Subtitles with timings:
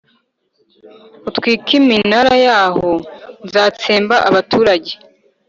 [1.29, 2.89] utwike iminara yaho
[3.45, 4.91] Nzatsemba abaturage